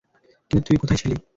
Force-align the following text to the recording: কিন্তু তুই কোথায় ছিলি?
কিন্তু 0.51 0.63
তুই 0.67 0.77
কোথায় 0.81 0.99
ছিলি? 1.01 1.15